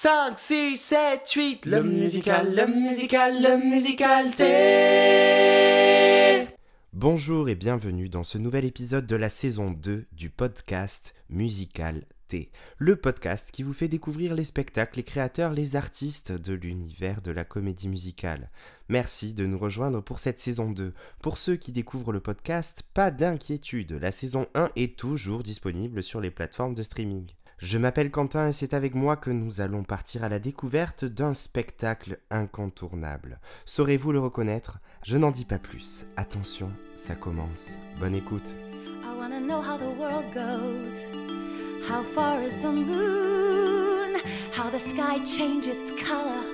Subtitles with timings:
[0.00, 4.44] 5, 6, 7, 8, le musical, le musical, le musical T.
[6.92, 12.52] Bonjour et bienvenue dans ce nouvel épisode de la saison 2 du podcast Musical T,
[12.76, 17.32] le podcast qui vous fait découvrir les spectacles, les créateurs, les artistes de l'univers de
[17.32, 18.52] la comédie musicale.
[18.88, 20.94] Merci de nous rejoindre pour cette saison 2.
[21.22, 26.20] Pour ceux qui découvrent le podcast, pas d'inquiétude, la saison 1 est toujours disponible sur
[26.20, 27.26] les plateformes de streaming.
[27.58, 31.34] Je m'appelle Quentin et c'est avec moi que nous allons partir à la découverte d'un
[31.34, 33.40] spectacle incontournable.
[33.64, 34.78] Saurez-vous le reconnaître?
[35.04, 36.06] Je n'en dis pas plus.
[36.16, 37.72] Attention, ça commence.
[37.98, 38.54] Bonne écoute.
[39.02, 41.02] I wanna know how the world goes.
[41.90, 44.20] How far is the moon?
[44.56, 46.44] How the sky its color?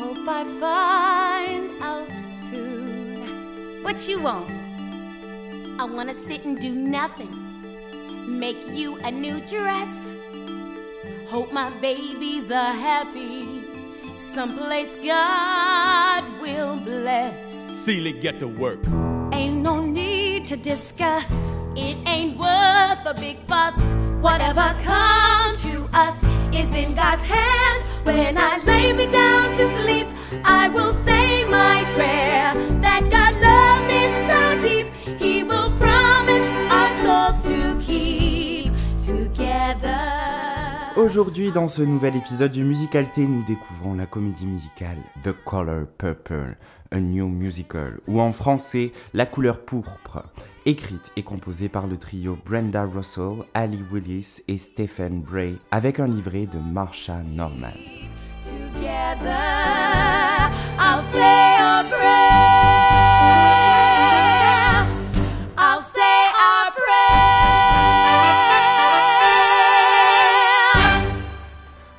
[0.00, 3.84] Hope I find out soon.
[3.84, 4.50] What you want?
[5.78, 7.41] I wanna sit and do nothing.
[8.26, 10.12] Make you a new dress.
[11.26, 13.64] Hope my babies are happy.
[14.16, 17.46] Someplace God will bless.
[17.68, 18.78] Seely, get to work.
[19.32, 21.52] Ain't no need to discuss.
[21.74, 23.76] It ain't worth a big fuss.
[24.20, 26.22] Whatever comes to us
[26.54, 27.82] is in God's hands.
[28.04, 29.01] When I lay me
[41.12, 45.84] Aujourd'hui, dans ce nouvel épisode du Musical T, nous découvrons la comédie musicale The Color
[45.98, 46.56] Purple,
[46.90, 50.24] a New Musical, ou en français La couleur pourpre,
[50.64, 56.06] écrite et composée par le trio Brenda Russell, Ali Willis et Stephen Bray, avec un
[56.06, 57.76] livret de Marsha Norman.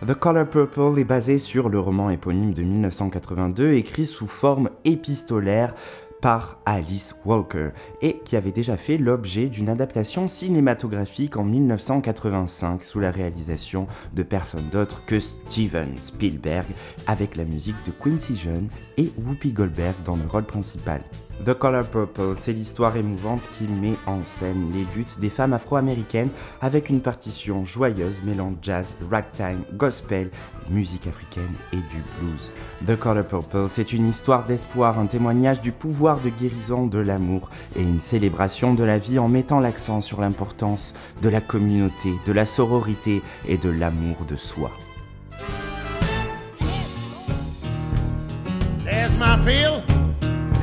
[0.05, 5.73] The Color Purple est basé sur le roman éponyme de 1982, écrit sous forme épistolaire
[6.19, 7.69] par Alice Walker
[8.01, 14.23] et qui avait déjà fait l'objet d'une adaptation cinématographique en 1985 sous la réalisation de
[14.23, 16.67] personne d'autre que Steven Spielberg
[17.07, 18.67] avec la musique de Quincy Jones
[18.97, 21.01] et Whoopi Goldberg dans le rôle principal.
[21.45, 26.29] The Color Purple, c'est l'histoire émouvante qui met en scène les luttes des femmes afro-américaines
[26.61, 30.29] avec une partition joyeuse mêlant jazz, ragtime, gospel,
[30.69, 32.51] musique africaine et du blues.
[32.87, 37.49] The Color Purple, c'est une histoire d'espoir, un témoignage du pouvoir de guérison de l'amour
[37.75, 42.31] et une célébration de la vie en mettant l'accent sur l'importance de la communauté, de
[42.31, 44.71] la sororité et de l'amour de soi.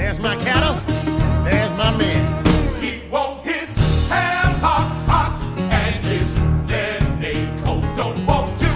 [0.00, 0.81] There's my cattle,
[1.44, 2.22] there's my men.
[2.81, 3.77] He want his
[4.09, 6.38] hocks hot and his
[6.71, 7.84] lemonade cold.
[7.99, 8.71] Don't want to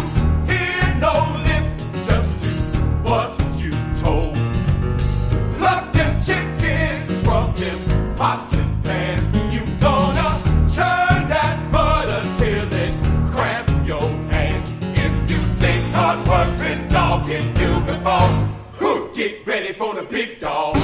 [0.50, 1.14] hear no
[1.46, 1.64] lip,
[2.06, 2.54] just do
[3.08, 4.34] what you told.
[5.56, 9.26] Pluck them chickens, scrub them pots and pans.
[9.52, 10.28] You gonna
[10.76, 12.94] churn that butter till it
[13.32, 14.68] cramp your hands.
[15.04, 20.83] If you think hard working dog can do before, get ready for the big dog.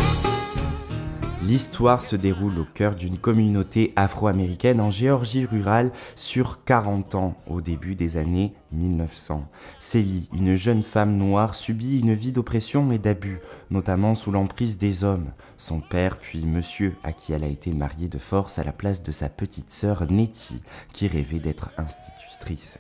[1.43, 7.63] L'histoire se déroule au cœur d'une communauté afro-américaine en Géorgie rurale sur 40 ans au
[7.63, 9.49] début des années 1900.
[9.79, 13.41] Célie, une jeune femme noire, subit une vie d'oppression et d'abus,
[13.71, 15.33] notamment sous l'emprise des hommes.
[15.57, 19.03] Son père, puis monsieur, à qui elle a été mariée de force à la place
[19.03, 20.63] de sa petite sœur Nettie,
[20.93, 22.79] qui rêvait d'être institutrice.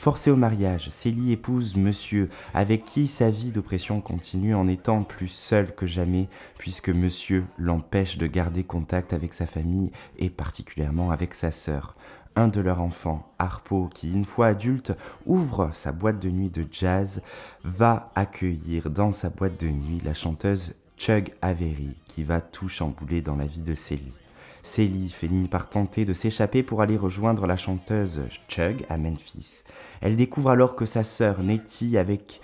[0.00, 5.28] Forcée au mariage, Célie épouse Monsieur, avec qui sa vie d'oppression continue en étant plus
[5.28, 11.34] seule que jamais, puisque Monsieur l'empêche de garder contact avec sa famille et particulièrement avec
[11.34, 11.96] sa sœur.
[12.34, 14.96] Un de leurs enfants, Harpo, qui une fois adulte
[15.26, 17.20] ouvre sa boîte de nuit de jazz,
[17.64, 23.20] va accueillir dans sa boîte de nuit la chanteuse Chug Avery, qui va tout chambouler
[23.20, 24.16] dans la vie de Célie.
[24.62, 29.64] Célie finit par tenter de s'échapper pour aller rejoindre la chanteuse Chug à Memphis.
[30.00, 32.40] Elle découvre alors que sa sœur Nettie, avec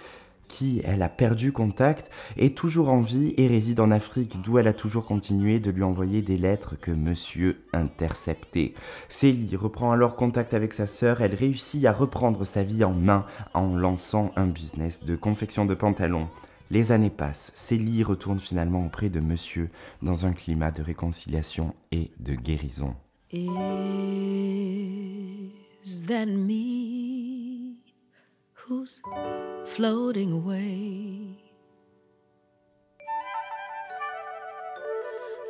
[0.48, 4.68] qui elle a perdu contact, est toujours en vie et réside en Afrique, d'où elle
[4.68, 8.74] a toujours continué de lui envoyer des lettres que monsieur interceptait.
[9.08, 13.26] Célie reprend alors contact avec sa sœur, elle réussit à reprendre sa vie en main
[13.54, 16.28] en lançant un business de confection de pantalons.
[16.70, 19.70] Les années passent, Célie retourne finalement auprès de monsieur
[20.02, 22.96] dans un climat de réconciliation et de guérison.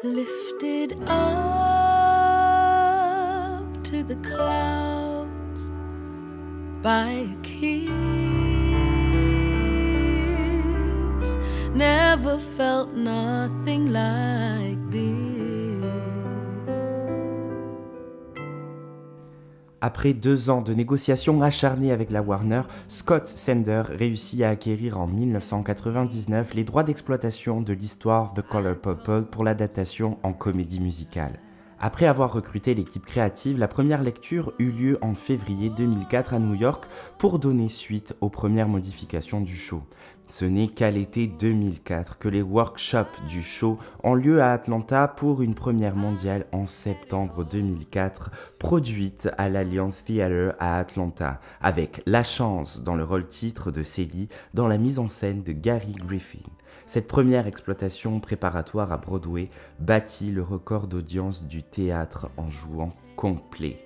[0.04, 1.24] Lifted up
[3.82, 5.70] to the clouds
[6.82, 7.34] by a
[11.76, 15.06] never felt nothing like this.
[19.82, 25.06] Après deux ans de négociations acharnées avec la Warner, Scott Sender réussit à acquérir en
[25.06, 31.38] 1999 les droits d'exploitation de l'histoire The Color Purple pour l'adaptation en comédie musicale.
[31.78, 36.54] Après avoir recruté l'équipe créative, la première lecture eut lieu en février 2004 à New
[36.54, 36.88] York
[37.18, 39.82] pour donner suite aux premières modifications du show.
[40.28, 45.40] Ce n'est qu'à l'été 2004 que les workshops du show ont lieu à Atlanta pour
[45.40, 52.82] une première mondiale en septembre 2004, produite à l'Alliance Theatre à Atlanta, avec La Chance
[52.82, 56.42] dans le rôle titre de Célie dans la mise en scène de Gary Griffin.
[56.86, 63.85] Cette première exploitation préparatoire à Broadway bâtit le record d'audience du théâtre en jouant complet.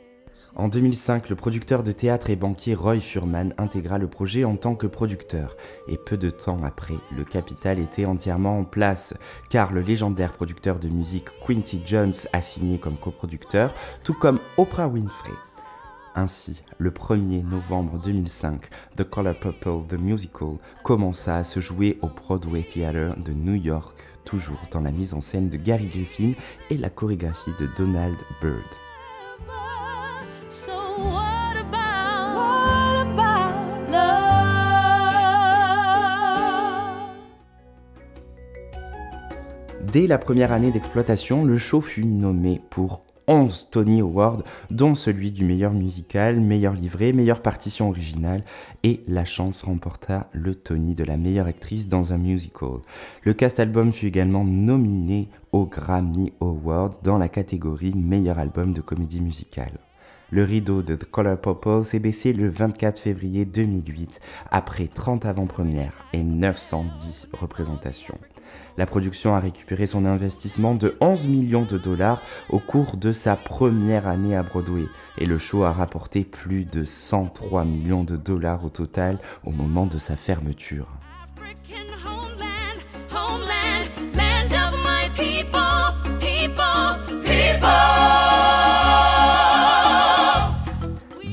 [0.57, 4.75] En 2005, le producteur de théâtre et banquier Roy Furman intégra le projet en tant
[4.75, 5.57] que producteur,
[5.87, 9.15] et peu de temps après, le capital était entièrement en place,
[9.49, 14.89] car le légendaire producteur de musique Quincy Jones a signé comme coproducteur, tout comme Oprah
[14.89, 15.33] Winfrey.
[16.17, 22.09] Ainsi, le 1er novembre 2005, The Color Purple The Musical commença à se jouer au
[22.09, 26.33] Broadway Theatre de New York, toujours dans la mise en scène de Gary Griffin
[26.71, 28.67] et la chorégraphie de Donald Byrd.
[39.93, 45.33] Dès la première année d'exploitation, le show fut nommé pour 11 Tony Awards, dont celui
[45.33, 48.45] du meilleur musical, meilleur livret, meilleure partition originale,
[48.85, 52.79] et La Chance remporta le Tony de la meilleure actrice dans un musical.
[53.25, 58.83] Le cast album fut également nominé au Grammy Award dans la catégorie meilleur album de
[58.83, 59.81] comédie musicale.
[60.31, 64.21] Le rideau de The Color Purple s'est baissé le 24 février 2008
[64.53, 68.19] après 30 avant-premières et 910 représentations.
[68.77, 73.37] La production a récupéré son investissement de 11 millions de dollars au cours de sa
[73.37, 74.87] première année à Broadway
[75.19, 79.87] et le show a rapporté plus de 103 millions de dollars au total au moment
[79.87, 80.87] de sa fermeture.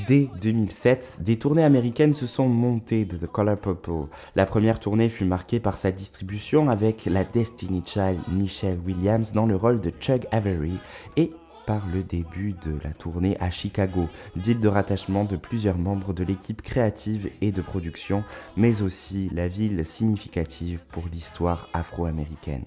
[0.07, 4.07] Dès 2007, des tournées américaines se sont montées de The Color Purple.
[4.38, 9.45] La première tournée fut marquée par sa distribution avec la Destiny Child Michelle Williams dans
[9.45, 10.77] le rôle de Chug Avery
[11.18, 11.33] et
[11.65, 14.07] par le début de la tournée à Chicago,
[14.38, 18.24] ville de rattachement de plusieurs membres de l'équipe créative et de production,
[18.56, 22.63] mais aussi la ville significative pour l'histoire afro-américaine.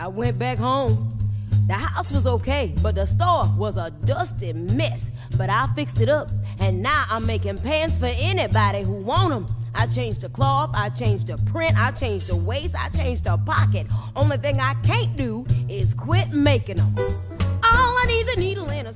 [0.00, 1.17] I went back home.
[1.68, 5.12] The house was okay, but the store was a dusty mess.
[5.36, 6.30] But I fixed it up,
[6.60, 9.46] and now I'm making pants for anybody who want them.
[9.74, 13.36] I changed the cloth, I changed the print, I changed the waist, I changed the
[13.36, 13.86] pocket.
[14.16, 16.94] Only thing I can't do is quit making them.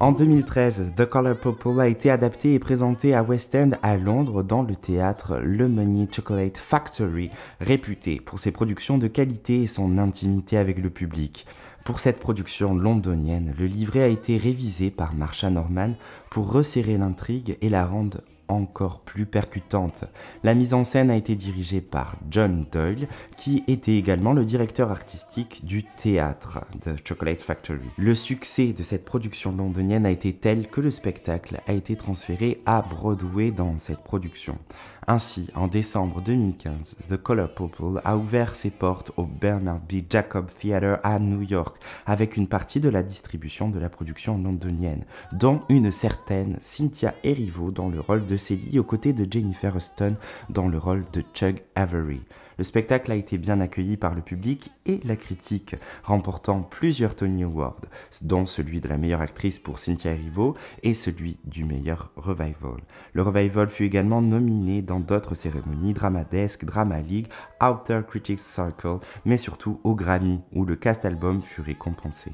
[0.00, 4.42] En 2013, The Color Purple a été adapté et présenté à West End à Londres
[4.42, 7.30] dans le théâtre Le Money Chocolate Factory,
[7.60, 11.46] réputé pour ses productions de qualité et son intimité avec le public.
[11.84, 15.90] Pour cette production londonienne, le livret a été révisé par Marsha Norman
[16.31, 20.05] pour resserrer l'intrigue et la rendre encore plus percutante.
[20.44, 24.91] La mise en scène a été dirigée par John Doyle, qui était également le directeur
[24.91, 27.89] artistique du théâtre de Chocolate Factory.
[27.96, 32.60] Le succès de cette production londonienne a été tel que le spectacle a été transféré
[32.67, 34.58] à Broadway dans cette production.
[35.09, 40.03] Ainsi, en décembre 2015, The Color Purple a ouvert ses portes au Bernard B.
[40.09, 45.05] Jacob Theatre à New York, avec une partie de la distribution de la production londonienne,
[45.32, 50.15] dont une certaine Cynthia Erivo dans le rôle de Célie aux côtés de Jennifer Huston
[50.51, 52.23] dans le rôle de Chug Avery.
[52.62, 57.42] Le spectacle a été bien accueilli par le public et la critique, remportant plusieurs Tony
[57.42, 57.81] Awards,
[58.22, 62.81] dont celui de la meilleure actrice pour Cynthia Erivo et celui du meilleur revival.
[63.14, 67.26] Le revival fut également nominé dans d'autres cérémonies, Drama Desk, Drama League,
[67.60, 72.31] Outer Critics Circle, mais surtout au Grammy, où le cast album fut récompensé.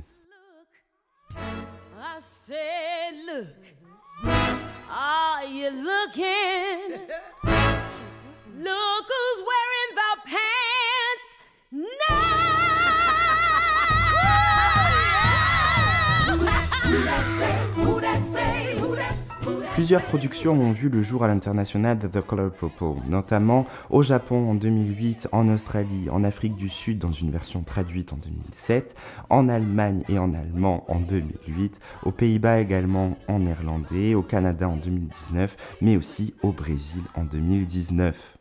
[19.78, 24.50] Plusieurs productions ont vu le jour à l'international de The Color Purple, notamment au Japon
[24.50, 28.96] en 2008, en Australie, en Afrique du Sud dans une version traduite en 2007,
[29.30, 34.74] en Allemagne et en allemand en 2008, aux Pays-Bas également en néerlandais, au Canada en
[34.74, 38.37] 2019, mais aussi au Brésil en 2019.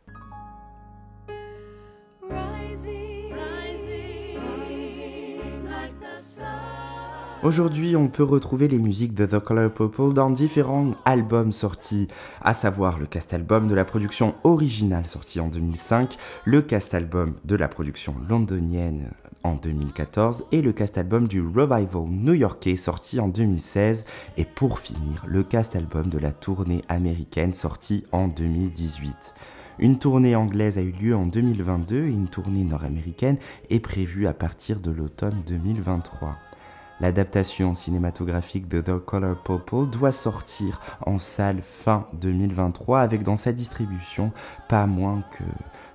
[7.44, 12.08] Aujourd'hui, on peut retrouver les musiques de The Color Purple dans différents albums sortis,
[12.42, 17.68] à savoir le cast-album de la production originale sorti en 2005, le cast-album de la
[17.68, 19.12] production londonienne
[19.44, 24.06] en 2014 et le cast-album du revival new-yorkais sorti en 2016
[24.38, 29.36] et pour finir le cast-album de la tournée américaine sortie en 2018.
[29.78, 33.38] Une tournée anglaise a eu lieu en 2022 et une tournée nord-américaine
[33.70, 36.47] est prévue à partir de l'automne 2023.
[37.00, 43.52] L'adaptation cinématographique de The Color Purple doit sortir en salle fin 2023 avec dans sa
[43.52, 44.32] distribution
[44.68, 45.44] pas moins que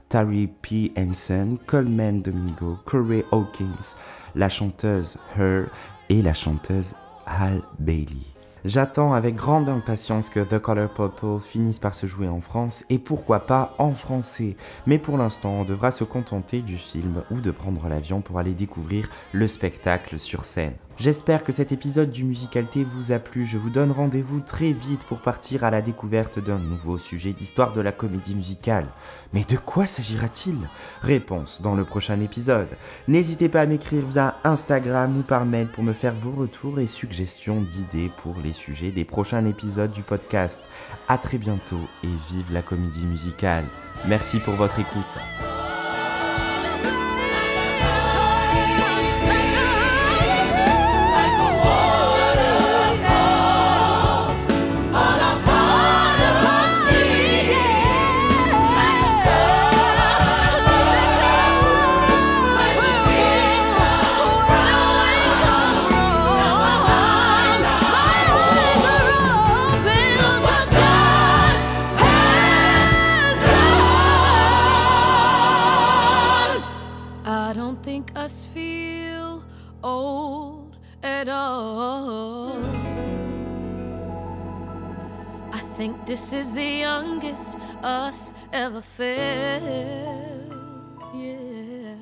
[0.08, 0.92] Tari P.
[0.96, 3.96] Henson, Coleman Domingo, Corey Hawkins,
[4.34, 5.64] la chanteuse Her
[6.08, 6.94] et la chanteuse
[7.26, 8.32] Hal Bailey.
[8.64, 13.00] J'attends avec grande impatience que The Color Purple finisse par se jouer en France et
[13.00, 14.56] pourquoi pas en français.
[14.86, 18.54] Mais pour l'instant, on devra se contenter du film ou de prendre l'avion pour aller
[18.54, 20.74] découvrir le spectacle sur scène.
[20.98, 23.46] J'espère que cet épisode du Musicalité vous a plu.
[23.46, 27.72] Je vous donne rendez-vous très vite pour partir à la découverte d'un nouveau sujet d'histoire
[27.72, 28.86] de la comédie musicale.
[29.32, 30.56] Mais de quoi s'agira-t-il?
[31.02, 32.68] Réponse dans le prochain épisode.
[33.08, 36.86] N'hésitez pas à m'écrire via Instagram ou par mail pour me faire vos retours et
[36.86, 40.60] suggestions d'idées pour les sujets des prochains épisodes du podcast.
[41.08, 43.64] A très bientôt et vive la comédie musicale.
[44.06, 45.71] Merci pour votre écoute.
[77.72, 79.42] Don't think us feel
[79.82, 82.62] old at all.
[85.52, 89.62] I think this is the youngest us ever felt.
[91.14, 91.96] Yeah.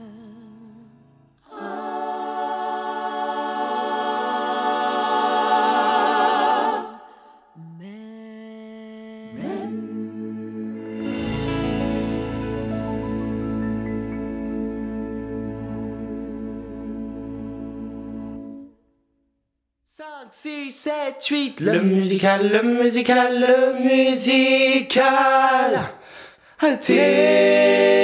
[7.78, 8.20] Men.
[20.30, 25.00] 6, 7, 8, le musical, le musical, le musical.
[26.82, 27.99] Thé.